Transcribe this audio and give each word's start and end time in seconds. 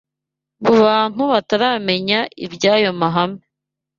mu 0.63 0.73
bantu 0.83 1.21
bataramenya 1.31 2.19
iby’ayo 2.45 2.91
mahame 2.99 3.41